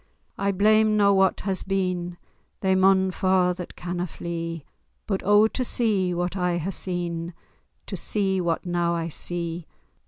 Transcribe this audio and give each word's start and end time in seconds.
I 0.35 0.51
blame 0.51 0.97
na 0.97 1.11
what 1.13 1.41
has 1.41 1.61
been— 1.61 2.17
They 2.61 2.73
maun 2.73 3.11
fa' 3.11 3.53
that 3.55 3.75
canna 3.75 4.07
flee— 4.07 4.65
But 5.05 5.21
oh, 5.23 5.47
to 5.49 5.63
see 5.63 6.11
what 6.11 6.35
I 6.35 6.57
hae 6.57 6.71
seen, 6.71 7.35
To 7.85 7.95
see 7.95 8.41
what 8.41 8.65
now 8.65 8.95
I 8.95 9.09
see! 9.09 9.67